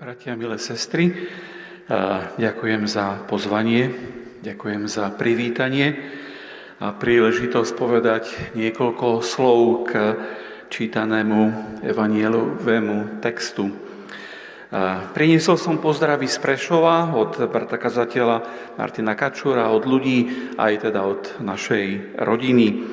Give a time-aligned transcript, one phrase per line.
[0.00, 1.12] bratia, milé sestry,
[2.40, 3.92] ďakujem za pozvanie,
[4.40, 5.92] ďakujem za privítanie
[6.80, 10.16] a príležitosť povedať niekoľko slov k
[10.72, 11.40] čítanému
[11.84, 13.76] evanielovému textu.
[15.12, 17.36] Priniesol som pozdravy z Prešova od
[17.68, 18.36] kazateľa
[18.80, 22.88] Martina Kačura, od ľudí, aj teda od našej rodiny.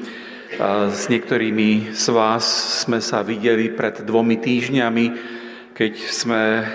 [0.92, 2.44] S niektorými z vás
[2.84, 5.38] sme sa videli pred dvomi týždňami,
[5.78, 6.66] keď sme eh,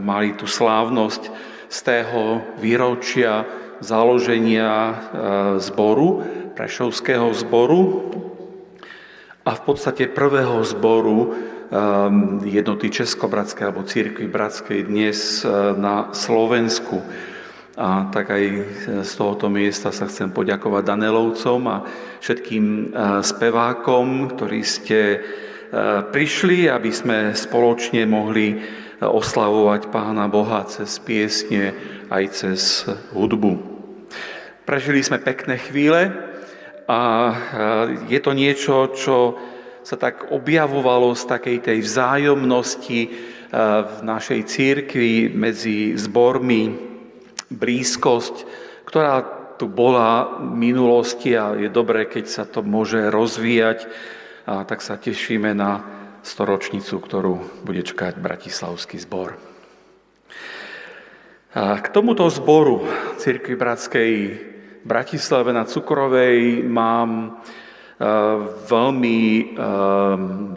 [0.00, 1.28] mali tú slávnosť
[1.68, 3.44] z tého výročia
[3.84, 4.96] založenia eh,
[5.60, 6.24] zboru,
[6.54, 8.14] Prešovského zboru
[9.42, 11.36] a v podstate prvého zboru eh,
[12.48, 15.44] jednoty Českobratskej alebo Církvy Bratskej dnes
[15.76, 17.04] na Slovensku.
[17.74, 18.44] A tak aj
[19.02, 21.82] z tohoto miesta sa chcem poďakovať Danelovcom a
[22.22, 25.26] všetkým spevákom, ktorí ste
[26.14, 28.62] prišli, aby sme spoločne mohli
[29.02, 31.74] oslavovať Pána Boha cez piesne
[32.08, 33.58] aj cez hudbu.
[34.62, 36.14] Prežili sme pekné chvíle
[36.86, 37.00] a
[38.06, 39.34] je to niečo, čo
[39.84, 43.00] sa tak objavovalo z takej tej vzájomnosti
[43.84, 46.74] v našej církvi medzi zbormi,
[47.52, 48.34] blízkosť,
[48.88, 49.26] ktorá
[49.60, 53.86] tu bola v minulosti a je dobré, keď sa to môže rozvíjať
[54.44, 55.80] a tak sa tešíme na
[56.20, 59.40] storočnicu, ktorú bude čakať Bratislavský zbor.
[61.56, 62.84] A k tomuto zboru
[63.16, 64.12] Cirkvi Bratskej
[64.84, 67.40] Bratislave na Cukrovej mám
[68.68, 69.20] veľmi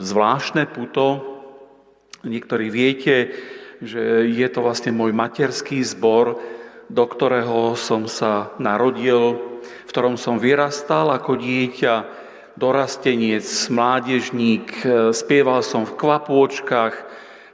[0.04, 1.06] zvláštne puto.
[2.28, 3.32] Niektorí viete,
[3.80, 6.42] že je to vlastne môj materský zbor,
[6.92, 12.27] do ktorého som sa narodil, v ktorom som vyrastal ako dieťa,
[12.58, 17.06] dorastenec, mládežník, e, spieval som v kvapôčkach,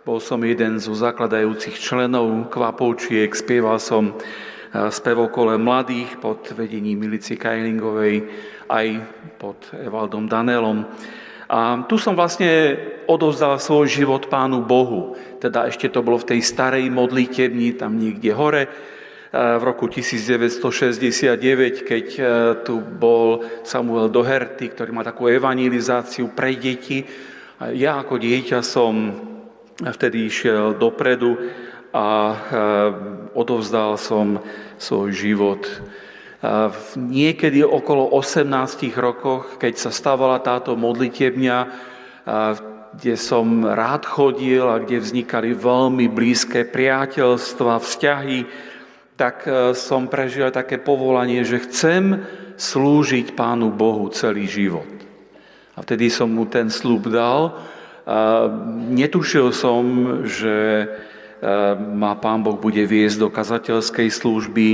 [0.08, 4.14] bol som jeden zo zakladajúcich členov kvapôčiek, spieval som e,
[4.88, 8.31] spevokole mladých pod vedením Milici Kajlingovej,
[8.72, 8.88] aj
[9.38, 10.88] pod Evaldom Danelom.
[11.52, 15.19] A tu som vlastne odovzdal svoj život Pánu Bohu.
[15.44, 18.72] Teda ešte to bolo v tej starej modlitebni, tam niekde hore,
[19.33, 22.21] v roku 1969, keď e,
[22.61, 27.01] tu bol Samuel Doherty, ktorý má takú evangelizáciu pre deti.
[27.73, 28.94] Ja ako dieťa som
[29.81, 31.49] vtedy išiel dopredu
[31.89, 32.35] a e,
[33.33, 34.38] odovzdal som
[34.77, 35.65] svoj život.
[37.00, 41.57] Niekedy okolo 18 rokoch, keď sa stávala táto modlitebňa,
[43.00, 48.44] kde som rád chodil a kde vznikali veľmi blízke priateľstva, vzťahy,
[49.16, 52.25] tak e, som prežil také povolanie, že chcem
[52.57, 54.88] slúžiť Pánu Bohu celý život.
[55.74, 57.57] A vtedy som mu ten slúb dal.
[58.03, 58.46] A
[58.94, 59.84] netušil som,
[60.25, 60.88] že e,
[61.78, 64.68] ma Pán Boh bude viesť do kazateľskej služby.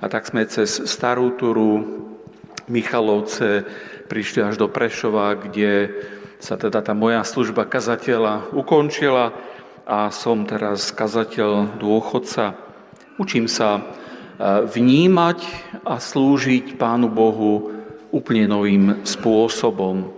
[0.00, 2.04] A tak sme cez Starú Turu,
[2.68, 3.64] Michalovce,
[4.10, 5.94] prišli až do Prešova, kde
[6.36, 9.32] sa teda tá moja služba kazateľa ukončila
[9.86, 12.65] a som teraz kazateľ dôchodca.
[13.16, 13.82] Učím sa e,
[14.68, 15.40] vnímať
[15.88, 17.72] a slúžiť Pánu Bohu
[18.12, 20.12] úplne novým spôsobom.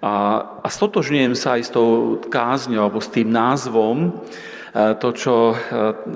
[0.00, 4.10] A, a stotožňujem sa aj s tou kázňou alebo s tým názvom, e,
[4.96, 5.56] to, čo e,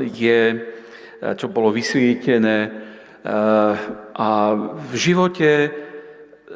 [0.09, 0.41] je,
[1.37, 2.89] čo bolo vysvietené.
[4.15, 4.29] A
[4.79, 5.69] v živote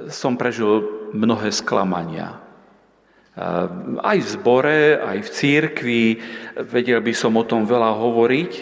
[0.06, 2.38] som prežil mnohé sklamania.
[3.98, 6.04] Aj v zbore, aj v církvi,
[6.62, 8.52] vedel by som o tom veľa hovoriť,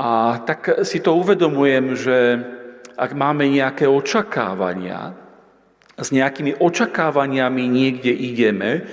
[0.00, 0.10] a
[0.42, 2.18] tak si to uvedomujem, že
[2.96, 5.16] ak máme nejaké očakávania,
[6.00, 8.88] s nejakými očakávaniami niekde ideme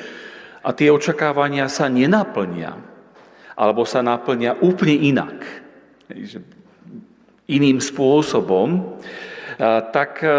[0.63, 2.75] a tie očakávania sa nenaplnia,
[3.57, 5.37] alebo sa naplnia úplne inak,
[7.47, 8.99] iným spôsobom,
[9.95, 10.29] tak e,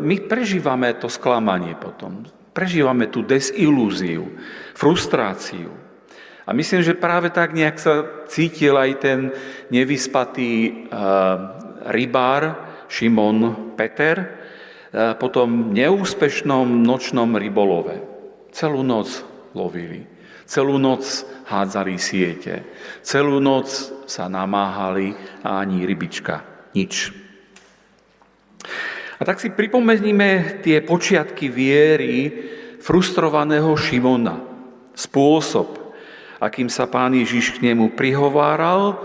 [0.00, 2.24] my prežívame to sklamanie potom.
[2.54, 4.40] Prežívame tú desilúziu,
[4.72, 5.83] frustráciu.
[6.44, 9.18] A myslím, že práve tak nejak sa cítil aj ten
[9.72, 10.84] nevyspatý
[11.88, 12.42] rybár
[12.88, 14.44] Šimon Peter
[14.92, 17.98] po tom neúspešnom nočnom rybolove.
[18.54, 19.24] Celú noc
[19.56, 20.04] lovili,
[20.44, 22.62] celú noc hádzali siete,
[23.00, 23.72] celú noc
[24.04, 26.44] sa namáhali a ani rybička,
[26.76, 27.10] nič.
[29.16, 32.30] A tak si pripomeníme tie počiatky viery
[32.84, 34.38] frustrovaného Šimona.
[34.94, 35.83] Spôsob,
[36.44, 39.00] akým sa pán Ježiš k nemu prihováral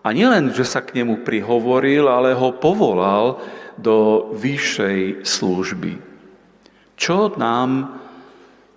[0.00, 3.44] a nielen, že sa k nemu prihovoril, ale ho povolal
[3.76, 6.00] do vyššej služby.
[6.96, 8.00] Čo nám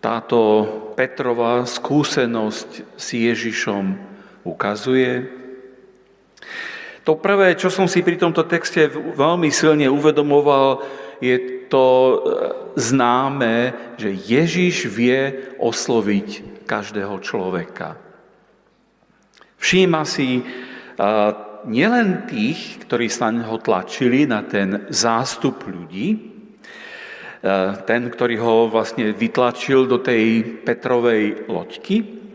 [0.04, 0.68] táto
[1.00, 3.84] Petrova skúsenosť s Ježišom
[4.44, 5.32] ukazuje?
[7.06, 10.82] To prvé, čo som si pri tomto texte veľmi silne uvedomoval,
[11.22, 12.18] je to e,
[12.76, 16.28] známe, že Ježiš vie osloviť
[16.66, 17.98] každého človeka.
[19.58, 20.44] Všíma si e,
[21.66, 26.20] nielen tých, ktorí sa na neho tlačili, na ten zástup ľudí, e,
[27.86, 32.26] ten, ktorý ho vlastne vytlačil do tej Petrovej loďky,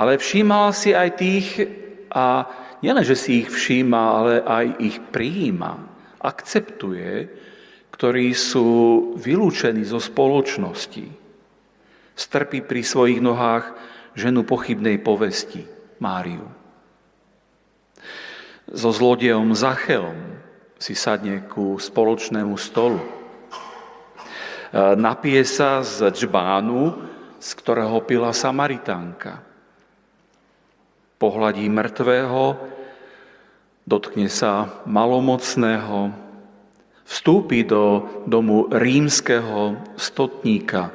[0.00, 1.46] ale všímal si aj tých,
[2.10, 2.48] a
[2.82, 5.72] nielen, že si ich všíma, ale aj ich prijíma,
[6.20, 7.39] akceptuje,
[8.00, 8.64] ktorí sú
[9.20, 11.04] vylúčení zo spoločnosti.
[12.16, 13.76] Strpí pri svojich nohách
[14.16, 15.68] ženu pochybnej povesti,
[16.00, 16.48] Máriu.
[18.72, 20.16] So zlodejom Zacheom
[20.80, 23.04] si sadne ku spoločnému stolu.
[23.04, 23.08] E,
[24.96, 26.96] napije sa z džbánu,
[27.36, 29.44] z ktorého pila Samaritánka.
[31.20, 32.64] Pohľadí mŕtvého,
[33.84, 36.16] dotkne sa malomocného,
[37.10, 40.94] vstúpi do domu rímskeho stotníka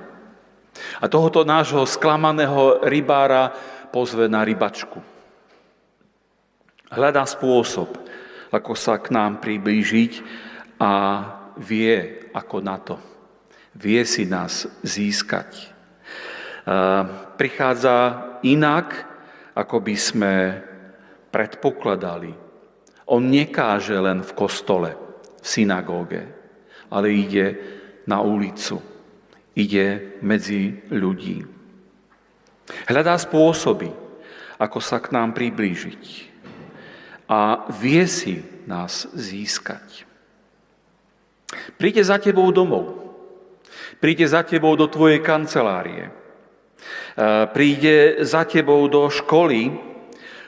[1.04, 3.52] a tohoto nášho sklamaného rybára
[3.92, 5.04] pozve na rybačku.
[6.88, 8.00] Hľadá spôsob,
[8.48, 10.14] ako sa k nám priblížiť
[10.80, 10.92] a
[11.60, 12.96] vie, ako na to.
[13.76, 15.76] Vie si nás získať.
[17.36, 17.96] Prichádza
[18.48, 18.88] inak,
[19.52, 20.34] ako by sme
[21.32, 22.32] predpokladali.
[23.12, 25.05] On nekáže len v kostole
[25.46, 26.26] v synagóge,
[26.90, 27.46] ale ide
[28.10, 28.82] na ulicu,
[29.54, 31.46] ide medzi ľudí.
[32.90, 33.94] Hľadá spôsoby,
[34.58, 36.34] ako sa k nám priblížiť
[37.30, 40.10] a vie si nás získať.
[41.78, 43.06] Príde za tebou domov,
[44.02, 46.10] príde za tebou do tvojej kancelárie,
[47.54, 49.78] príde za tebou do školy,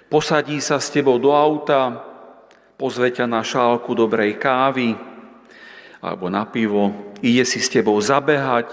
[0.10, 2.07] posadí sa s tebou do auta,
[2.78, 4.94] pozve ťa na šálku dobrej kávy
[5.98, 6.94] alebo na pivo,
[7.26, 8.70] ide si s tebou zabehať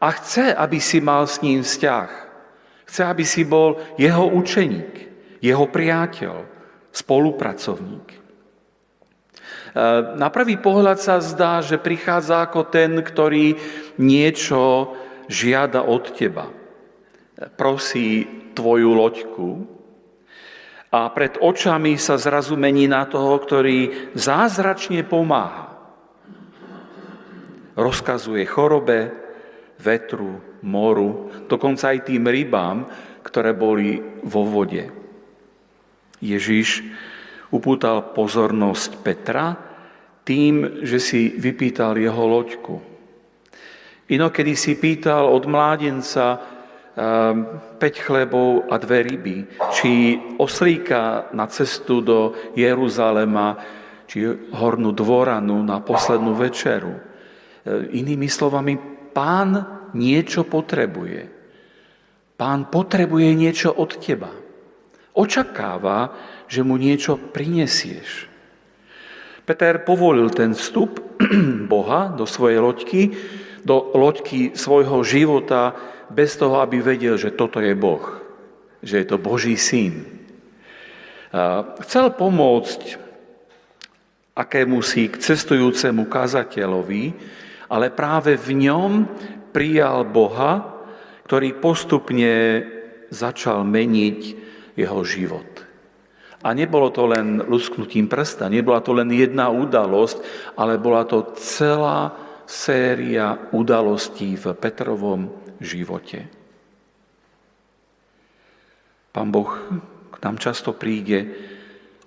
[0.00, 2.10] a chce, aby si mal s ním vzťah.
[2.88, 4.94] Chce, aby si bol jeho učeník,
[5.44, 6.48] jeho priateľ,
[6.96, 8.08] spolupracovník.
[8.08, 8.18] E,
[10.16, 13.60] na prvý pohľad sa zdá, že prichádza ako ten, ktorý
[14.00, 14.96] niečo
[15.28, 16.48] žiada od teba.
[17.60, 18.24] Prosí
[18.56, 19.75] tvoju loďku,
[20.96, 25.76] a pred očami sa zrazu mení na toho, ktorý zázračne pomáha.
[27.76, 29.12] Rozkazuje chorobe,
[29.76, 32.88] vetru, moru, dokonca aj tým rybám,
[33.20, 34.88] ktoré boli vo vode.
[36.24, 36.80] Ježiš
[37.52, 39.52] upútal pozornosť Petra
[40.24, 42.80] tým, že si vypýtal jeho loďku.
[44.08, 46.40] Inokedy si pýtal od mládenca,
[46.96, 49.36] 5 ehm, chlebov a dve ryby,
[49.76, 53.60] či oslíka na cestu do Jeruzalema,
[54.08, 54.24] či
[54.56, 56.96] hornú dvoranu na poslednú večeru.
[56.96, 58.80] Ehm, inými slovami,
[59.12, 59.60] pán
[59.92, 61.28] niečo potrebuje.
[62.40, 64.32] Pán potrebuje niečo od teba.
[65.16, 66.16] Očakáva,
[66.48, 68.28] že mu niečo prinesieš.
[69.44, 71.20] Peter povolil ten vstup
[71.72, 73.02] Boha do svojej loďky,
[73.64, 75.76] do loďky svojho života,
[76.10, 78.02] bez toho, aby vedel, že toto je Boh,
[78.82, 80.06] že je to Boží syn.
[81.82, 82.80] Chcel pomôcť
[84.36, 87.04] akému si k cestujúcemu kazateľovi,
[87.72, 89.08] ale práve v ňom
[89.50, 90.84] prijal Boha,
[91.24, 92.62] ktorý postupne
[93.10, 94.20] začal meniť
[94.76, 95.48] jeho život.
[96.46, 100.22] A nebolo to len lusknutím prsta, nebola to len jedna udalosť,
[100.54, 102.14] ale bola to celá
[102.46, 106.28] séria udalostí v Petrovom živote.
[109.12, 109.48] Pán Boh
[110.12, 111.24] k nám často príde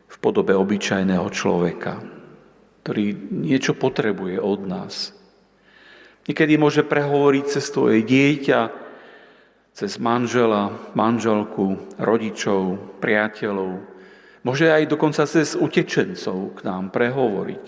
[0.09, 2.01] v podobe obyčajného človeka,
[2.85, 5.13] ktorý niečo potrebuje od nás.
[6.29, 8.59] Niekedy môže prehovoriť cez tvoje dieťa,
[9.73, 13.81] cez manžela, manželku, rodičov, priateľov.
[14.45, 17.65] Môže aj dokonca cez utečencov k nám prehovoriť.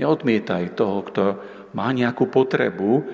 [0.00, 1.24] Neodmietaj toho, kto
[1.76, 3.04] má nejakú potrebu,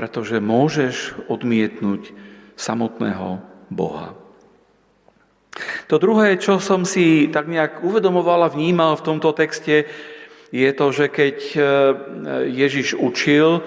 [0.00, 2.16] pretože môžeš odmietnúť
[2.56, 3.36] samotného
[3.68, 4.16] Boha.
[5.92, 9.84] To druhé, čo som si tak nejak uvedomoval a vnímal v tomto texte,
[10.48, 11.58] je to, že keď e,
[12.48, 13.62] Ježiš učil e,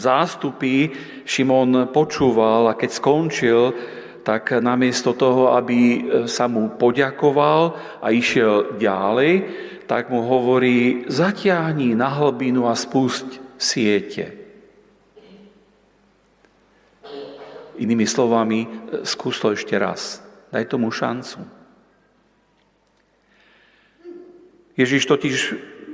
[0.00, 0.96] zástupy,
[1.28, 3.60] Šimon počúval a keď skončil,
[4.24, 9.32] tak namiesto toho, aby sa mu poďakoval a išiel ďalej,
[9.84, 14.43] tak mu hovorí, zatiahni na hlbinu a spusť siete.
[17.74, 18.66] Inými slovami,
[19.02, 20.22] skús to ešte raz.
[20.54, 21.42] Daj tomu šancu.
[24.74, 25.34] Ježiš totiž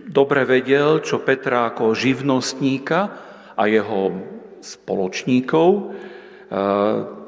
[0.08, 3.12] dobre vedel, čo Petra ako živnostníka
[3.52, 4.16] a jeho
[4.60, 5.82] spoločníkov, e,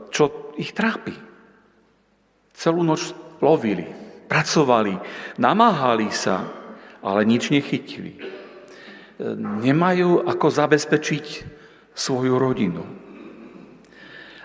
[0.08, 0.24] čo
[0.56, 1.12] ich trápi.
[2.52, 3.12] Celú noc
[3.44, 3.84] lovili,
[4.28, 4.96] pracovali,
[5.36, 6.44] namáhali sa,
[7.04, 8.16] ale nič nechytili.
[8.16, 8.20] E,
[9.36, 11.24] nemajú ako zabezpečiť
[11.92, 13.01] svoju rodinu.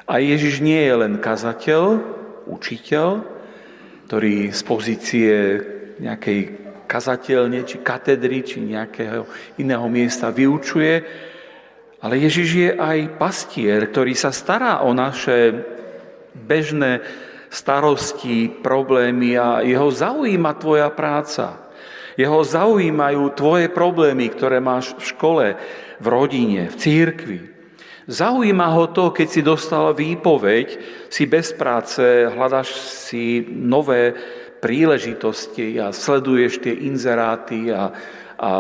[0.08, 2.00] A Ježiš nie je len kazateľ,
[2.48, 3.28] učiteľ,
[4.08, 5.34] ktorý z pozície
[6.00, 6.40] nejakej
[6.88, 9.28] kazateľne, či katedry, či nejakého
[9.60, 11.04] iného miesta vyučuje,
[12.00, 15.66] ale Ježiš je aj pastier, ktorý sa stará o naše
[16.32, 17.04] bežné
[17.52, 21.68] starosti, problémy a jeho zaujíma tvoja práca.
[22.16, 25.46] Jeho zaujímajú tvoje problémy, ktoré máš v škole,
[26.00, 27.57] v rodine, v církvi.
[28.08, 30.80] Zaujíma ho to, keď si dostal výpoveď,
[31.12, 32.00] si bez práce,
[32.32, 34.16] hľadaš si nové
[34.64, 37.92] príležitosti a sleduješ tie inzeráty a,
[38.40, 38.52] a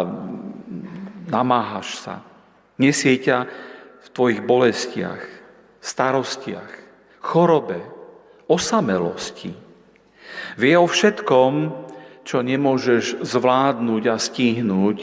[1.31, 2.19] namáhaš sa.
[2.75, 3.47] Nesie ťa
[4.03, 5.23] v tvojich bolestiach,
[5.79, 6.71] starostiach,
[7.23, 7.79] chorobe,
[8.51, 9.55] osamelosti.
[10.59, 11.53] Vie o všetkom,
[12.27, 14.97] čo nemôžeš zvládnuť a stihnúť.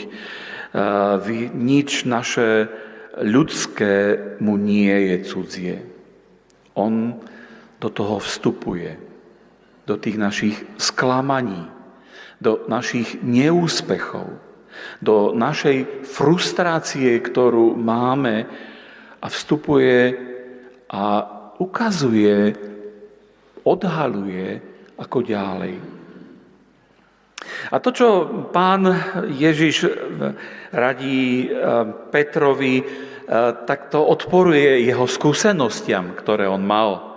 [1.57, 2.69] Nič naše
[3.21, 5.77] ľudské mu nie je cudzie.
[6.75, 7.19] On
[7.79, 8.99] do toho vstupuje
[9.85, 11.69] do tých našich sklamaní,
[12.41, 14.27] do našich neúspechov,
[14.99, 18.49] do našej frustrácie, ktorú máme
[19.21, 20.17] a vstupuje
[20.89, 21.05] a
[21.61, 22.57] ukazuje,
[23.63, 25.94] odhaluje, ako ďalej.
[27.73, 28.09] A to, čo
[28.53, 28.89] pán
[29.31, 29.89] Ježiš
[30.73, 31.53] radí eh,
[32.13, 32.87] Petrovi, eh,
[33.65, 37.15] tak to odporuje jeho skúsenostiam, ktoré on mal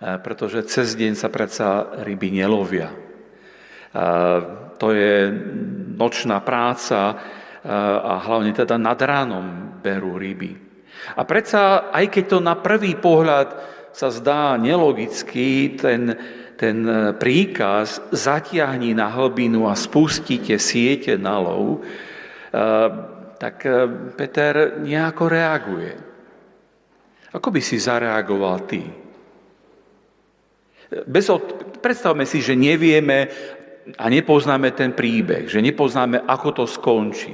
[0.00, 2.88] pretože cez deň sa predsa ryby nelovia.
[4.80, 5.14] To je
[5.92, 7.20] nočná práca
[8.00, 10.56] a hlavne teda nad ránom berú ryby.
[11.16, 13.52] A predsa, aj keď to na prvý pohľad
[13.92, 16.16] sa zdá nelogický, ten,
[16.60, 16.84] ten
[17.16, 21.80] príkaz zatiahni na hlbinu a spustite siete na lov,
[23.40, 23.64] tak
[24.20, 25.92] Peter nejako reaguje.
[27.32, 28.84] Ako by si zareagoval ty?
[31.08, 31.72] Bez od...
[31.80, 33.24] Predstavme si, že nevieme
[33.96, 37.32] a nepoznáme ten príbeh, že nepoznáme, ako to skončí.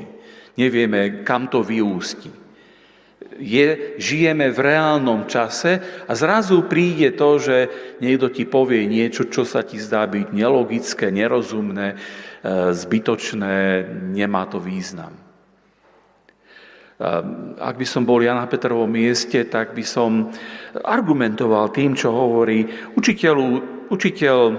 [0.55, 2.46] Nevieme, kam to vyústi.
[3.37, 7.57] Je, žijeme v reálnom čase a zrazu príde to, že
[8.01, 11.97] niekto ti povie niečo, čo sa ti zdá byť nelogické, nerozumné, e,
[12.73, 15.27] zbytočné, nemá to význam.
[17.61, 20.33] Ak by som bol ja na Petrovom mieste, tak by som
[20.81, 22.65] argumentoval tým, čo hovorí
[22.97, 23.47] učiteľu,
[23.93, 24.57] učiteľ,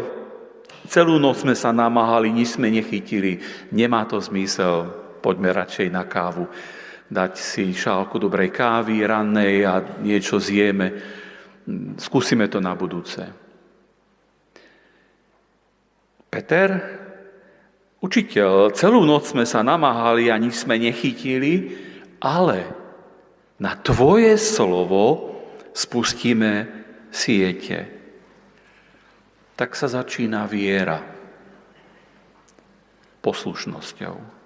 [0.86, 3.42] celú noc sme sa namáhali, nič sme nechytili,
[3.74, 4.86] nemá to zmysel,
[5.26, 6.46] poďme radšej na kávu,
[7.08, 10.92] dať si šálku dobrej kávy rannej a niečo zjeme.
[12.00, 13.24] Skúsime to na budúce.
[16.28, 16.70] Peter,
[18.04, 21.72] učiteľ, celú noc sme sa namáhali a nič sme nechytili,
[22.20, 22.68] ale
[23.58, 25.34] na Tvoje slovo
[25.72, 26.70] spustíme
[27.10, 27.80] siete.
[29.58, 31.02] Tak sa začína viera
[33.26, 34.37] poslušnosťou.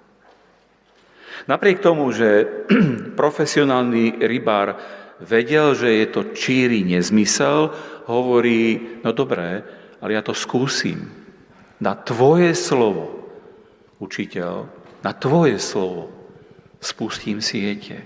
[1.48, 2.48] Napriek tomu, že
[3.22, 4.78] profesionálny rybár
[5.22, 7.72] vedel, že je to číri nezmysel,
[8.10, 9.62] hovorí, no dobré,
[10.02, 11.10] ale ja to skúsim.
[11.82, 13.30] Na tvoje slovo,
[14.02, 14.66] učiteľ,
[15.02, 16.10] na tvoje slovo
[16.82, 18.02] spustím siete.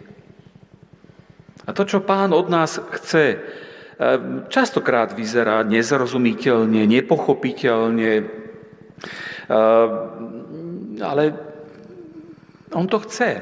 [1.65, 8.13] A to, čo pán od nás chce, ehm, častokrát vyzerá nezrozumiteľne, nepochopiteľne,
[9.49, 9.91] ehm,
[10.99, 11.23] ale
[12.75, 13.41] on to chce.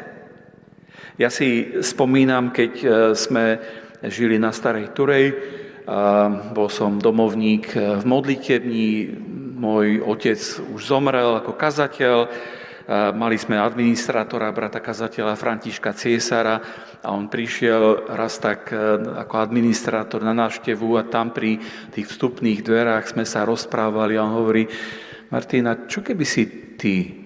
[1.18, 2.88] Ja si spomínam, keď e,
[3.18, 3.58] sme
[4.06, 5.28] žili na Starej Turej,
[6.56, 8.88] bol som domovník e, v modlitební,
[9.60, 10.40] môj otec
[10.72, 12.18] už zomrel ako kazateľ,
[12.92, 16.60] Mali sme administrátora, brata kazateľa Františka Ciesara
[17.00, 21.64] a on prišiel raz tak e, ako administrátor na návštevu a tam pri
[21.96, 24.68] tých vstupných dverách sme sa rozprávali a on hovorí,
[25.32, 27.23] Martina, čo keby si ty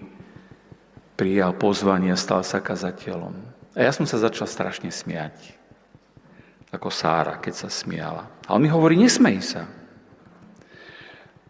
[1.18, 3.34] prijal pozvanie a stal sa kazateľom?
[3.74, 5.58] A ja som sa začal strašne smiať.
[6.70, 8.30] Ako Sára, keď sa smiala.
[8.46, 9.66] A on mi hovorí, nesmej sa.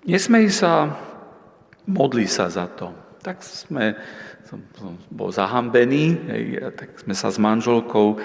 [0.08, 0.96] Nesmej sa,
[1.84, 2.96] modli sa za to.
[3.20, 3.92] tak sme,
[4.48, 6.16] som, som bol zahambený,
[6.80, 8.20] tak sme sa s manželkou um,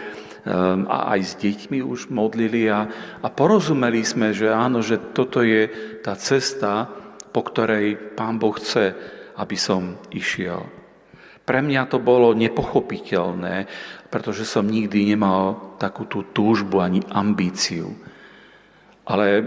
[0.87, 2.87] a aj s deťmi už modlili a,
[3.19, 5.67] a porozumeli sme, že áno, že toto je
[6.07, 6.87] tá cesta,
[7.35, 8.95] po ktorej Pán Boh chce,
[9.35, 10.82] aby som išiel.
[11.53, 13.69] Pre mňa to bolo nepochopiteľné,
[14.09, 17.93] pretože som nikdy nemal takú tú túžbu ani ambíciu.
[19.05, 19.45] Ale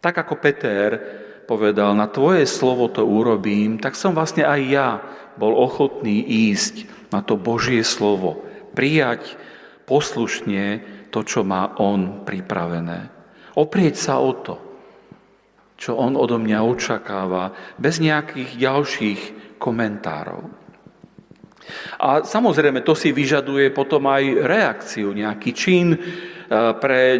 [0.00, 0.96] tak ako Peter
[1.44, 4.88] povedal, na tvoje slovo to urobím, tak som vlastne aj ja
[5.36, 8.40] bol ochotný ísť na to Božie slovo,
[8.72, 9.36] prijať
[9.84, 10.80] poslušne
[11.12, 13.12] to, čo má on pripravené.
[13.60, 14.56] Oprieť sa o to,
[15.76, 19.20] čo on odo mňa očakáva, bez nejakých ďalších
[19.60, 20.61] komentárov.
[22.02, 25.94] A samozrejme, to si vyžaduje potom aj reakciu, nejaký čin.
[25.94, 25.98] E,
[26.82, 27.16] pre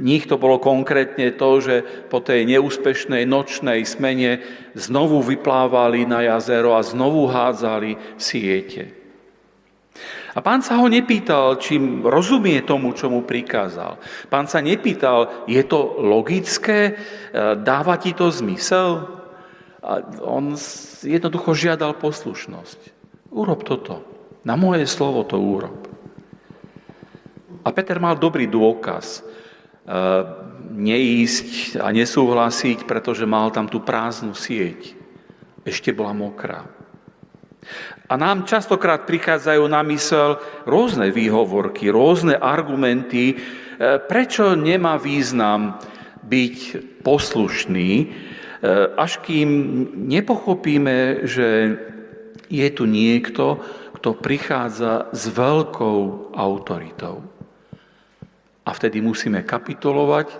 [0.00, 1.76] nich to bolo konkrétne to, že
[2.08, 4.40] po tej neúspešnej nočnej smene
[4.72, 9.04] znovu vyplávali na jazero a znovu hádzali siete.
[10.34, 14.02] A pán sa ho nepýtal, či rozumie tomu, čo mu prikázal.
[14.26, 16.92] Pán sa nepýtal, je to logické, e,
[17.60, 19.20] dáva ti to zmysel?
[19.84, 20.56] A on
[21.04, 22.93] jednoducho žiadal poslušnosť.
[23.34, 24.06] Urob toto.
[24.46, 25.90] Na moje slovo to urob.
[27.66, 29.20] A Peter mal dobrý dôkaz.
[29.20, 29.22] E,
[30.70, 34.94] neísť a nesúhlasiť, pretože mal tam tú prázdnu sieť.
[35.66, 36.62] Ešte bola mokrá.
[38.04, 40.36] A nám častokrát prichádzajú na mysel
[40.68, 43.36] rôzne výhovorky, rôzne argumenty, e,
[44.06, 45.80] prečo nemá význam
[46.22, 46.56] byť
[47.02, 48.06] poslušný, e,
[48.94, 49.48] až kým
[50.06, 51.48] nepochopíme, že
[52.54, 53.58] je tu niekto,
[53.98, 57.26] kto prichádza s veľkou autoritou.
[58.64, 60.30] A vtedy musíme kapitulovať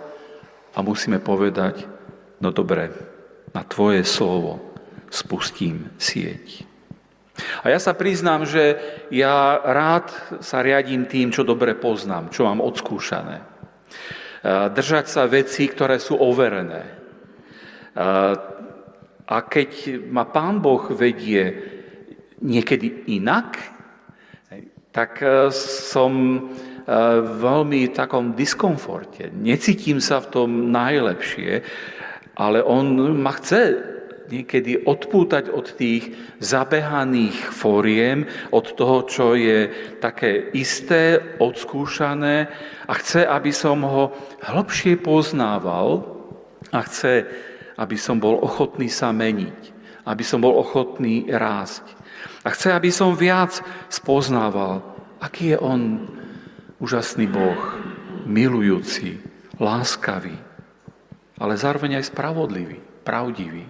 [0.73, 1.85] a musíme povedať,
[2.39, 2.89] no dobre,
[3.53, 4.59] na tvoje slovo
[5.11, 6.65] spustím sieť.
[7.63, 8.79] A ja sa priznám, že
[9.11, 10.07] ja rád
[10.39, 13.43] sa riadím tým, čo dobre poznám, čo mám odskúšané.
[14.71, 16.85] Držať sa veci, ktoré sú overené.
[19.25, 21.74] A keď ma Pán Boh vedie
[22.45, 23.57] niekedy inak,
[24.95, 26.39] tak e, som e,
[27.19, 29.33] veľmi v takom diskomforte.
[29.35, 31.65] Necítim sa v tom najlepšie,
[32.39, 33.75] ale on ma chce
[34.29, 39.69] niekedy odpútať od tých zabehaných fóriem, od toho, čo je
[40.01, 42.49] také isté, odskúšané
[42.89, 44.09] a chce, aby som ho
[44.41, 46.01] hlbšie poznával
[46.73, 47.29] a chce,
[47.77, 49.59] aby som bol ochotný sa meniť,
[50.09, 52.04] aby som bol ochotný rásť.
[52.45, 53.57] A chce, aby som viac
[53.89, 54.85] spoznával,
[55.17, 56.05] aký je On
[56.77, 57.57] úžasný Boh,
[58.25, 59.17] milujúci,
[59.57, 60.35] láskavý,
[61.39, 63.65] ale zároveň aj spravodlivý, pravdivý.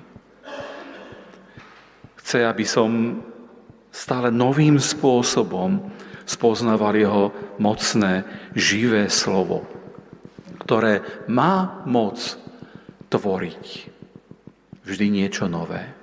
[2.20, 3.22] Chce, aby som
[3.96, 5.80] stále novým spôsobom
[6.28, 7.24] spoznával jeho
[7.62, 9.64] mocné, živé slovo,
[10.60, 12.18] ktoré má moc
[13.08, 13.96] tvoriť
[14.84, 15.95] vždy niečo nové.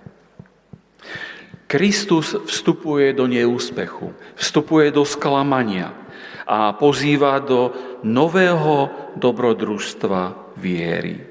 [1.72, 5.96] Kristus vstupuje do neúspechu, vstupuje do sklamania
[6.44, 7.72] a pozýva do
[8.04, 11.24] nového dobrodružstva viery.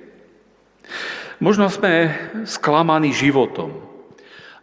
[1.38, 2.10] Možno sme
[2.50, 3.86] sklamaní životom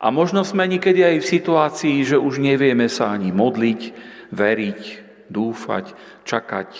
[0.02, 3.80] a možno sme niekedy aj v situácii, že už nevieme sa ani modliť,
[4.34, 4.82] veriť,
[5.30, 5.94] dúfať,
[6.26, 6.70] čakať,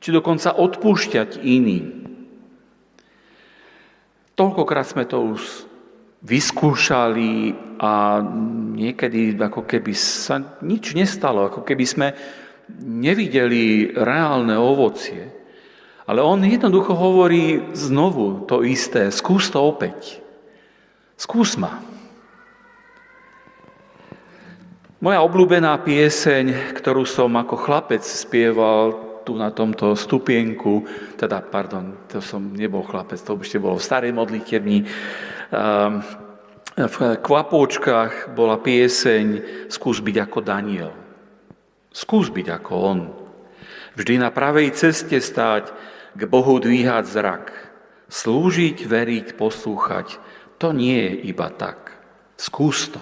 [0.00, 2.08] či dokonca odpúšťať iným.
[4.40, 5.68] Toľkokrát sme to už
[6.22, 8.22] vyskúšali a
[8.78, 12.08] niekedy ako keby sa nič nestalo, ako keby sme
[12.78, 15.34] nevideli reálne ovocie.
[16.06, 20.22] Ale on jednoducho hovorí znovu to isté, skús to opäť.
[21.18, 21.82] Skús ma.
[25.02, 28.94] Moja obľúbená pieseň, ktorú som ako chlapec spieval
[29.26, 30.86] tu na tomto stupienku,
[31.18, 34.86] teda, pardon, to som nebol chlapec, to ešte bolo v starej modlitevni,
[35.52, 39.26] v kvapôčkach bola pieseň
[39.68, 40.92] Skús byť ako Daniel.
[41.92, 43.00] Skús byť ako on.
[43.92, 45.68] Vždy na pravej ceste stáť,
[46.16, 47.44] k Bohu dvíhať zrak.
[48.08, 50.20] Slúžiť, veriť, poslúchať,
[50.60, 51.96] to nie je iba tak.
[52.36, 53.00] Skús to.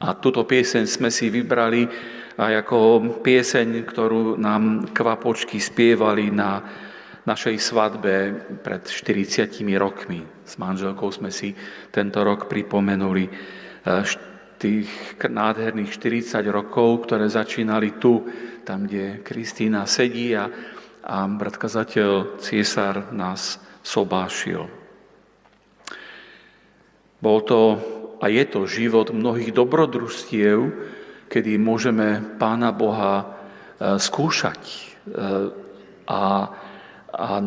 [0.00, 1.88] A túto pieseň sme si vybrali
[2.36, 2.76] aj ako
[3.24, 6.60] pieseň, ktorú nám kvapočky spievali na
[7.26, 8.14] našej svadbe
[8.62, 10.22] pred 40 rokmi.
[10.46, 11.52] S manželkou sme si
[11.90, 14.02] tento rok pripomenuli eh,
[14.56, 14.88] tých
[15.20, 18.24] nádherných 40 rokov, ktoré začínali tu,
[18.64, 20.48] tam, kde Kristýna sedí a,
[21.04, 22.40] a brat kazateľ
[23.12, 24.66] nás sobášil.
[27.20, 27.60] Bol to
[28.20, 30.58] a je to život mnohých dobrodružstiev,
[31.28, 33.24] kedy môžeme Pána Boha e,
[34.00, 34.76] skúšať e,
[36.08, 36.22] a,
[37.12, 37.38] a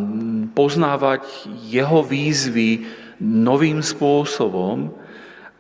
[0.55, 1.25] poznávať
[1.67, 2.87] Jeho výzvy
[3.19, 4.95] novým spôsobom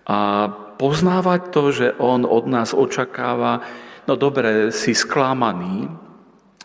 [0.07, 3.61] a poznávať to, že On od nás očakáva,
[4.07, 5.91] no dobre, si sklamaný,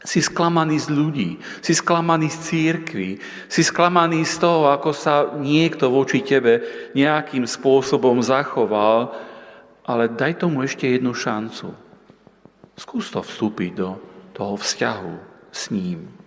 [0.05, 1.31] si sklamaný z ľudí,
[1.65, 3.11] si sklamaný z církvy,
[3.49, 6.61] si sklamaný z toho, ako sa niekto voči tebe
[6.93, 9.17] nejakým spôsobom zachoval,
[9.85, 11.73] ale daj tomu ešte jednu šancu.
[12.77, 13.97] Skús to vstúpiť do
[14.37, 15.15] toho vzťahu
[15.51, 16.24] s ním.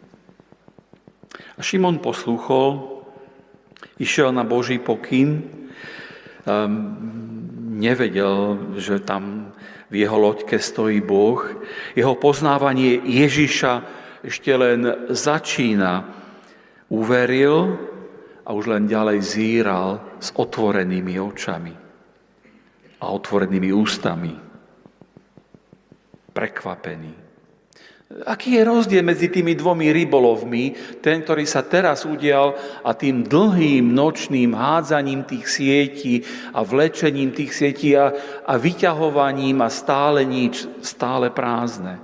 [1.58, 3.02] A Šimon posluchol,
[3.98, 6.72] išiel na Boží pokyn, um,
[7.78, 9.54] nevedel, že tam
[9.88, 11.40] v jeho loďke stojí Boh.
[11.96, 13.74] Jeho poznávanie Ježiša
[14.26, 16.04] ešte len začína.
[16.88, 17.76] Uveril
[18.48, 21.76] a už len ďalej zíral s otvorenými očami
[23.04, 24.34] a otvorenými ústami.
[26.32, 27.27] Prekvapený.
[28.08, 33.84] Aký je rozdiel medzi tými dvomi rybolovmi, ten, ktorý sa teraz udial, a tým dlhým
[33.84, 36.24] nočným hádzaním tých sietí
[36.56, 38.16] a vlečením tých sietí a,
[38.48, 42.00] a vyťahovaním a stále nič, stále prázdne?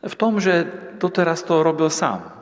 [0.00, 0.64] V tom, že
[0.96, 2.32] doteraz to robil sám.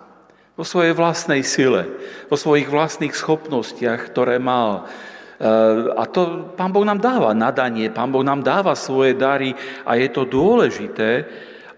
[0.54, 1.90] Vo svojej vlastnej sile,
[2.30, 4.86] vo svojich vlastných schopnostiach, ktoré mal.
[5.38, 5.50] E,
[5.94, 10.08] a to Pán Boh nám dáva nadanie, Pán Boh nám dáva svoje dary a je
[10.10, 11.26] to dôležité,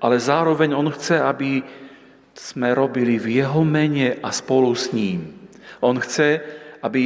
[0.01, 1.65] ale zároveň On chce, aby
[2.37, 5.49] sme robili v Jeho mene a spolu s ním.
[5.81, 6.41] On chce,
[6.85, 7.03] aby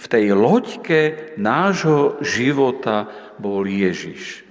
[0.00, 4.46] v tej loďke nášho života bol Ježiš.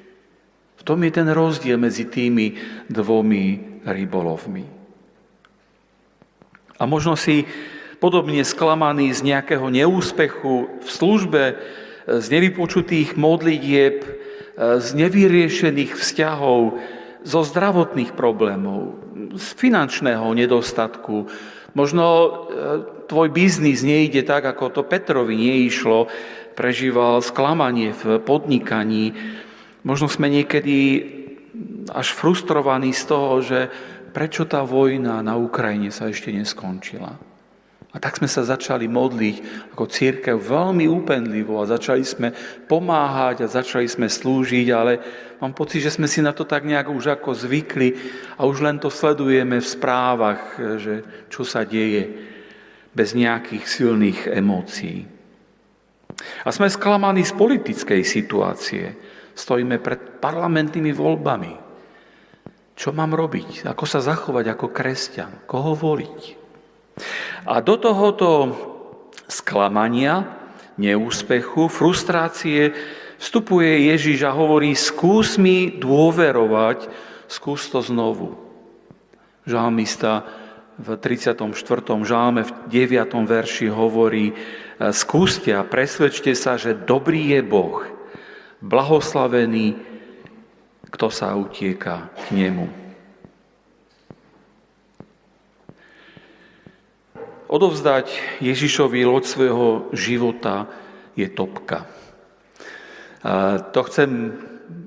[0.80, 2.56] V tom je ten rozdiel medzi tými
[2.88, 3.44] dvomi
[3.84, 4.66] rybolovmi.
[6.80, 7.44] A možno si
[8.00, 11.44] podobne sklamaný z nejakého neúspechu v službe,
[12.10, 14.02] z nevypočutých modlitieb,
[14.60, 16.80] z nevyriešených vzťahov,
[17.24, 18.96] zo zdravotných problémov,
[19.36, 21.28] z finančného nedostatku.
[21.76, 22.30] Možno e,
[23.08, 26.10] tvoj biznis nejde tak, ako to Petrovi neišlo,
[26.56, 29.16] prežíval sklamanie v podnikaní.
[29.84, 31.08] Možno sme niekedy
[31.92, 33.60] až frustrovaní z toho, že
[34.12, 37.29] prečo tá vojna na Ukrajine sa ešte neskončila.
[37.90, 39.36] A tak sme sa začali modliť
[39.74, 42.30] ako církev veľmi úpenlivo a začali sme
[42.70, 45.02] pomáhať a začali sme slúžiť, ale
[45.42, 47.98] mám pocit, že sme si na to tak nejak už ako zvykli
[48.38, 51.02] a už len to sledujeme v správach, že
[51.34, 52.30] čo sa deje
[52.94, 55.10] bez nejakých silných emócií.
[56.46, 58.86] A sme sklamaní z politickej situácie.
[59.34, 61.54] Stojíme pred parlamentnými voľbami.
[62.78, 63.66] Čo mám robiť?
[63.66, 65.50] Ako sa zachovať ako kresťan?
[65.50, 66.39] Koho voliť?
[67.48, 68.56] A do tohoto
[69.30, 70.28] sklamania,
[70.76, 72.74] neúspechu, frustrácie
[73.20, 76.88] vstupuje Ježiš a hovorí, skús mi dôverovať,
[77.28, 78.40] skús to znovu.
[79.44, 80.24] Žalmista
[80.80, 81.52] v 34.
[82.08, 83.28] žalme v 9.
[83.28, 84.32] verši hovorí,
[84.96, 87.84] skúste a presvedčte sa, že dobrý je Boh,
[88.64, 89.76] blahoslavený,
[90.88, 92.89] kto sa utieka k nemu.
[97.50, 100.70] Odovzdať Ježišovi loď svojho života
[101.18, 101.90] je topka.
[103.26, 104.38] A to chcem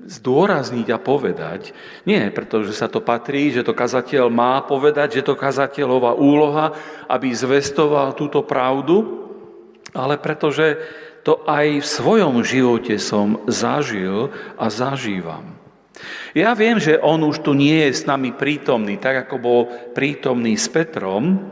[0.07, 1.75] zdôrazniť a povedať,
[2.07, 6.71] nie pretože sa to patrí, že to kazateľ má povedať, že to kazateľová úloha,
[7.11, 9.27] aby zvestoval túto pravdu,
[9.91, 10.79] ale pretože
[11.27, 15.55] to aj v svojom živote som zažil a zažívam.
[16.35, 19.61] Ja viem, že on už tu nie je s nami prítomný, tak ako bol
[19.95, 21.51] prítomný s Petrom,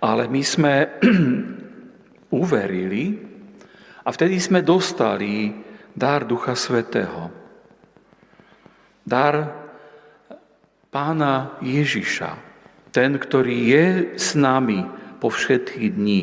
[0.00, 0.74] ale my sme
[2.42, 3.04] uverili
[4.04, 5.50] a vtedy sme dostali
[5.96, 7.32] dar Ducha Svetého.
[9.06, 9.64] Dar
[10.92, 12.30] pána Ježiša,
[12.92, 13.86] ten, ktorý je
[14.18, 14.84] s nami
[15.18, 16.22] po všetky dni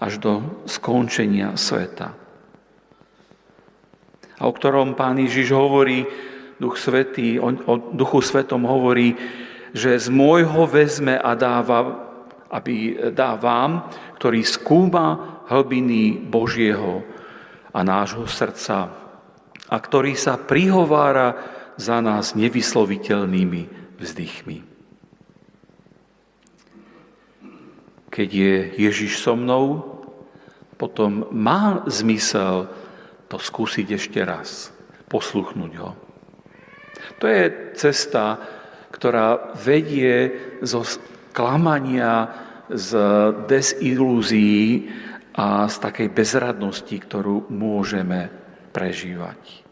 [0.00, 0.32] až do
[0.64, 2.16] skončenia sveta.
[4.40, 6.08] A o ktorom pán Ježiš hovorí,
[6.56, 7.52] Duch Svetý, o,
[7.92, 9.16] Duchu Svetom hovorí,
[9.76, 12.09] že z môjho vezme a dáva
[12.50, 13.86] aby dá vám,
[14.18, 17.06] ktorý skúma hlbiny Božieho
[17.70, 18.90] a nášho srdca
[19.70, 21.38] a ktorý sa prihovára
[21.78, 24.58] za nás nevysloviteľnými vzdychmi.
[28.10, 29.86] Keď je Ježiš so mnou,
[30.74, 32.66] potom má zmysel
[33.30, 34.74] to skúsiť ešte raz,
[35.06, 35.94] posluchnúť ho.
[37.22, 38.42] To je cesta,
[38.90, 40.34] ktorá vedie
[40.66, 40.82] zo
[41.40, 42.28] klamania,
[42.70, 42.90] z
[43.50, 44.86] desilúzií
[45.34, 48.30] a z takej bezradnosti, ktorú môžeme
[48.70, 49.66] prežívať.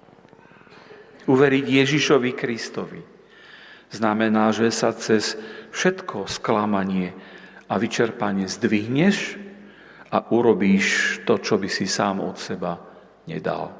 [1.28, 3.04] Uveriť Ježišovi Kristovi
[3.92, 5.38] znamená, že sa cez
[5.70, 7.14] všetko sklamanie
[7.68, 9.36] a vyčerpanie zdvihneš
[10.08, 12.80] a urobíš to, čo by si sám od seba
[13.28, 13.76] nedal.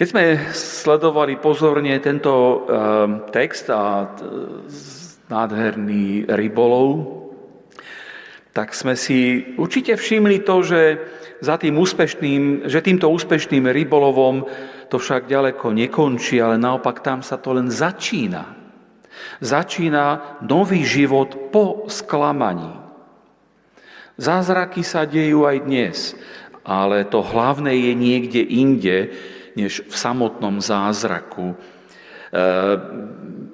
[0.00, 4.08] Keď sme sledovali pozorne tento ehm, text a
[5.28, 7.20] nádherný rybolov,
[8.56, 10.82] tak sme si určite všimli to, že,
[11.44, 14.48] za tým úspešným, že týmto úspešným rybolovom
[14.88, 18.56] to však ďaleko nekončí, ale naopak tam sa to len začína.
[19.44, 22.72] Začína nový život po sklamaní.
[24.16, 26.16] Zázraky sa dejú aj dnes,
[26.64, 28.96] ale to hlavné je niekde inde,
[29.56, 31.54] než v samotnom zázraku.
[31.54, 31.56] E,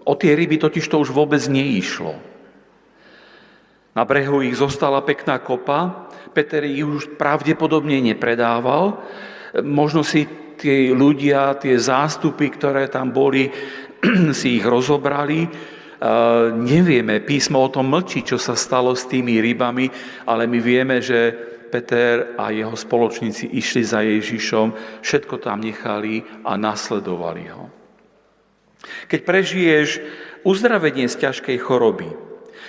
[0.05, 2.17] o tie ryby totiž to už vôbec neišlo.
[3.97, 9.01] Na brehu ich zostala pekná kopa, Peter ich už pravdepodobne nepredával,
[9.65, 10.29] možno si
[10.61, 13.49] tí ľudia, tie zástupy, ktoré tam boli,
[14.37, 15.49] si ich rozobrali.
[16.53, 19.89] Nevieme, písmo o tom mlčí, čo sa stalo s tými rybami,
[20.29, 21.33] ale my vieme, že
[21.69, 27.69] Peter a jeho spoločníci išli za Ježišom, všetko tam nechali a nasledovali ho.
[29.11, 29.89] Keď prežiješ
[30.47, 32.27] uzdravenie z ťažkej choroby,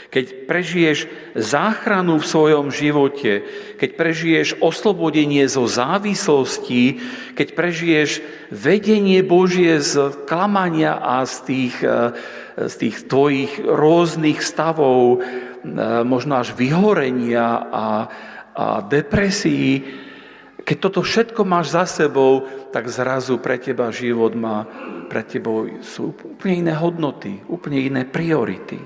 [0.08, 3.44] keď prežiješ záchranu v svojom živote,
[3.76, 7.04] keď prežiješ oslobodenie zo závislostí,
[7.36, 12.16] keď prežiješ vedenie Božie z klamania a z tých, eh,
[12.56, 15.28] z tých tvojich rôznych stavov, eh,
[16.08, 17.86] možno až vyhorenia a,
[18.58, 19.86] a depresí,
[20.66, 24.66] keď toto všetko máš za sebou, tak zrazu pre teba život má,
[25.08, 28.82] pre tebou sú úplne iné hodnoty, úplne iné priority.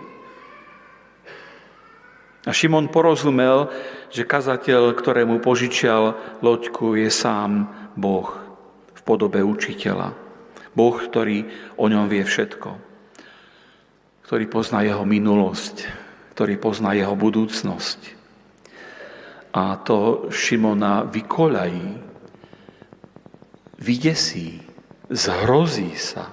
[2.46, 3.72] A Šimon porozumel,
[4.12, 8.28] že kazateľ, ktorému požičial loďku, je sám Boh
[8.92, 10.14] v podobe učiteľa.
[10.76, 11.48] Boh, ktorý
[11.80, 12.70] o ňom vie všetko.
[14.26, 15.86] Ktorý pozná jeho minulosť,
[16.34, 18.21] ktorý pozná jeho budúcnosť.
[19.52, 21.90] A to Šimona vykoľají,
[23.82, 24.64] vydesí,
[25.12, 26.32] zhrozí sa.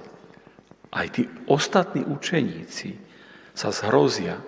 [0.89, 2.95] Aj tí ostatní učeníci
[3.53, 4.39] sa zhrozia.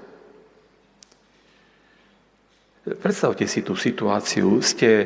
[2.81, 4.57] Predstavte si tú situáciu.
[4.65, 5.05] Ste e,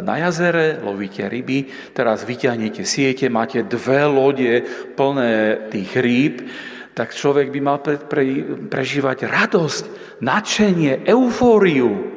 [0.00, 4.64] na jazere, lovíte ryby, teraz vyťahnete siete, máte dve lode
[4.96, 6.48] plné tých rýb,
[6.96, 8.24] tak človek by mal pre, pre,
[8.70, 9.84] prežívať radosť,
[10.24, 12.13] nadšenie, eufóriu.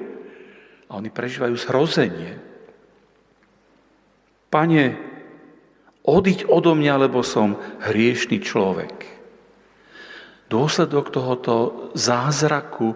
[0.88, 2.39] A oni prežívajú zhrozenie.
[4.47, 4.84] Pane,
[6.08, 8.95] odiť odo mňa, lebo som hriešný človek.
[10.47, 12.95] Dôsledok tohoto zázraku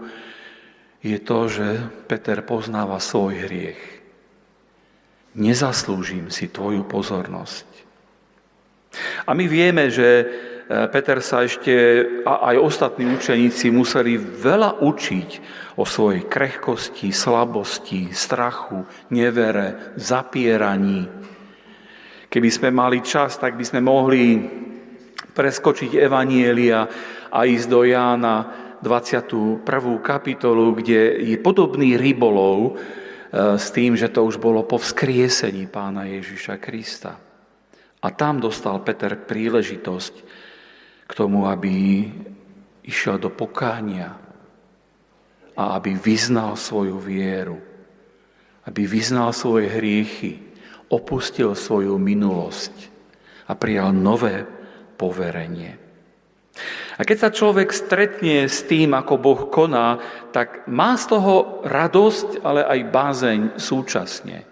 [1.03, 1.67] je to, že
[2.07, 3.81] Peter poznáva svoj hriech.
[5.35, 7.67] Nezaslúžim si tvoju pozornosť.
[9.27, 10.27] A my vieme, že
[10.71, 11.73] Peter sa ešte
[12.23, 15.29] a aj ostatní učeníci museli veľa učiť
[15.75, 18.79] o svojej krehkosti, slabosti, strachu,
[19.11, 21.03] nevere, zapieraní.
[22.31, 24.39] Keby sme mali čas, tak by sme mohli
[25.35, 26.87] preskočiť Evanielia
[27.27, 28.35] a ísť do Jána
[28.79, 29.67] 21.
[29.99, 32.71] kapitolu, kde je podobný rybolov e,
[33.59, 37.19] s tým, že to už bolo po vzkriesení pána Ježiša Krista.
[38.01, 40.40] A tam dostal Peter príležitosť
[41.11, 42.07] k tomu, aby
[42.87, 44.15] išiel do pokánia
[45.59, 47.59] a aby vyznal svoju vieru,
[48.63, 50.39] aby vyznal svoje hriechy,
[50.87, 52.71] opustil svoju minulosť
[53.47, 54.47] a prijal nové
[54.95, 55.75] poverenie.
[56.95, 59.99] A keď sa človek stretne s tým, ako Boh koná,
[60.31, 64.47] tak má z toho radosť, ale aj bázeň súčasne.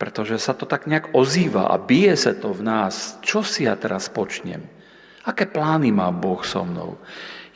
[0.00, 3.16] Pretože sa to tak nejak ozýva a bije sa to v nás.
[3.22, 4.77] Čo si ja teraz počnem?
[5.26, 7.00] Aké plány má Boh so mnou?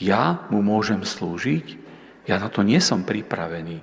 [0.02, 1.78] Ja mu môžem slúžiť?
[2.26, 3.82] Ja na to nie som pripravený.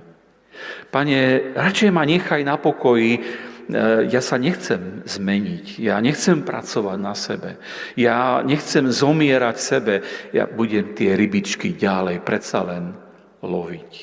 [0.92, 1.18] Pane,
[1.56, 3.24] radšej ma nechaj na pokoji,
[3.70, 7.62] E, ja sa nechcem zmeniť, ja nechcem pracovať na sebe,
[7.94, 10.02] ja nechcem zomierať sebe,
[10.34, 12.98] ja budem tie rybičky ďalej predsa len
[13.46, 13.94] loviť.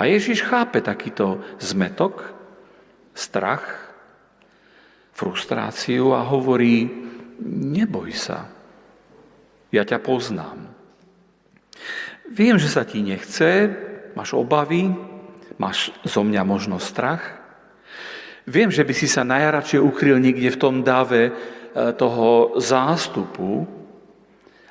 [0.00, 2.32] A Ježiš chápe takýto zmetok,
[3.12, 3.84] strach,
[5.12, 6.88] frustráciu a hovorí,
[7.42, 8.48] neboj sa,
[9.74, 10.72] ja ťa poznám.
[12.26, 13.70] Viem, že sa ti nechce,
[14.16, 14.90] máš obavy,
[15.60, 17.46] máš zo mňa možno strach,
[18.46, 21.32] Viem, že by si sa najradšej ukryl niekde v tom dáve e,
[21.98, 23.66] toho zástupu,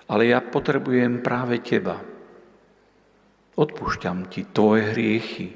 [0.07, 1.99] ale ja potrebujem práve teba.
[3.59, 5.47] Odpúšťam ti tvoje hriechy.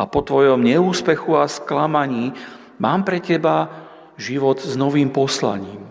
[0.00, 2.32] A po tvojom neúspechu a sklamaní
[2.80, 3.68] mám pre teba
[4.16, 5.84] život s novým poslaním.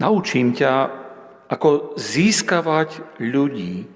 [0.00, 0.90] Naučím ťa,
[1.46, 3.86] ako získavať ľudí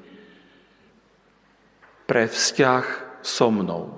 [2.07, 2.85] pre vzťah
[3.27, 3.91] so mnou,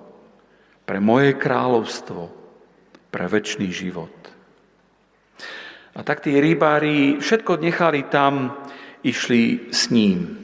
[0.88, 2.32] pre moje kráľovstvo,
[3.12, 4.14] pre väčší život.
[5.98, 8.54] A tak tí rybári všetko nechali tam,
[9.02, 10.38] išli s ním.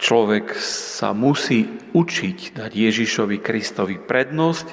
[0.00, 4.68] Človek sa musí učiť dať Ježišovi Kristovi prednosť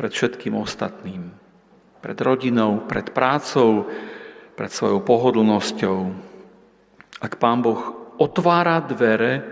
[0.00, 1.28] pred všetkým ostatným.
[2.00, 3.84] Pred rodinou, pred prácou,
[4.56, 5.98] pred svojou pohodlnosťou.
[7.20, 9.44] Ak Pán Boh otvára dvere,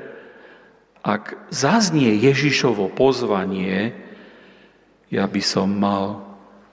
[1.05, 3.93] ak zaznie Ježišovo pozvanie,
[5.13, 6.25] ja by som mal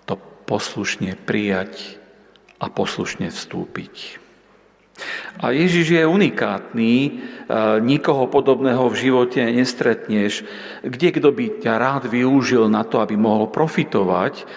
[0.07, 0.15] to
[0.47, 1.99] poslušne prijať
[2.63, 4.23] a poslušne vstúpiť.
[5.35, 7.09] A Ježiš je unikátny, e,
[7.83, 10.47] nikoho podobného v živote nestretneš,
[10.79, 14.47] kde kto by ťa rád využil na to, aby mohol profitovať,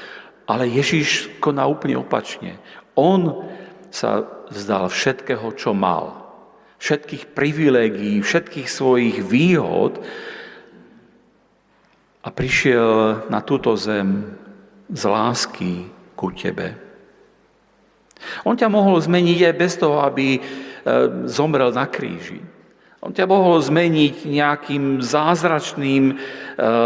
[0.47, 2.63] ale Ježiš koná úplne opačne.
[2.95, 3.47] On
[3.91, 6.31] sa vzdal všetkého, čo mal.
[6.79, 9.99] Všetkých privilégií, všetkých svojich výhod
[12.23, 14.39] a prišiel na túto zem
[14.87, 16.79] z lásky ku tebe.
[18.43, 20.43] On ťa mohol zmeniť aj bez toho, aby
[21.27, 22.41] zomrel na kríži.
[22.99, 26.15] On ťa mohol zmeniť nejakým zázračným e,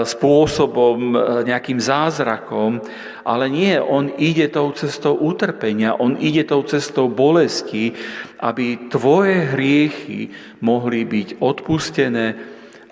[0.05, 2.85] spôsobom, e, nejakým zázrakom,
[3.24, 7.96] ale nie, on ide tou cestou utrpenia, on ide tou cestou bolesti,
[8.44, 10.28] aby tvoje hriechy
[10.61, 12.26] mohli byť odpustené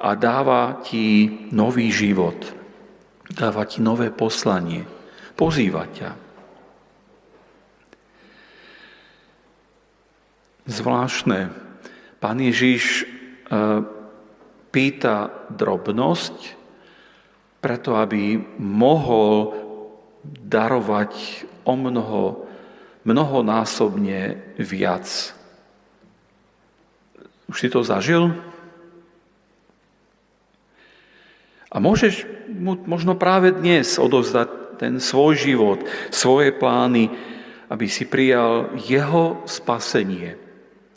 [0.01, 2.41] a dáva ti nový život,
[3.29, 4.89] dáva ti nové poslanie,
[5.37, 6.30] pozýva ťa.
[10.71, 11.51] Zvláštne.
[12.23, 13.05] Pán Ježiš e,
[14.71, 16.37] pýta drobnosť,
[17.59, 19.53] preto aby mohol
[20.25, 21.13] darovať
[21.67, 22.47] o mnoho,
[23.05, 25.35] mnohonásobne viac.
[27.51, 28.31] Už si to zažil?
[31.71, 35.79] A môžeš mu možno práve dnes odovzdať ten svoj život,
[36.11, 37.11] svoje plány,
[37.71, 40.50] aby si prijal jeho spasenie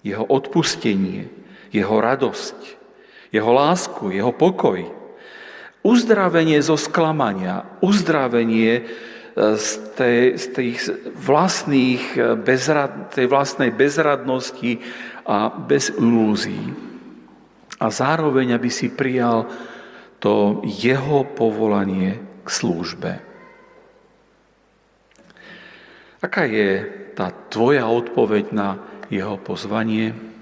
[0.04, 1.32] jeho odpustenie,
[1.72, 2.60] jeho radosť,
[3.32, 4.84] jeho lásku, jeho pokoj,
[5.82, 8.84] uzdravenie zo sklamania, uzdravenie e,
[9.58, 10.78] z tej, z tých
[11.18, 14.80] vlastných e, bezrad, tej vlastnej bezradnosti
[15.24, 16.72] a bez ilúzií.
[17.80, 19.48] A zároveň, aby si prijal
[20.24, 23.12] to jeho povolanie k službe.
[26.24, 28.80] Aká je tá tvoja odpoveď na
[29.13, 30.33] jeho pozvanie.